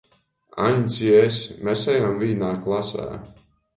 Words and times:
Aņds 0.69 0.95
i 1.03 1.11
es— 1.17 1.37
mes 1.67 1.85
ejam 1.93 2.17
vīnā 2.25 2.51
klasē. 2.65 3.07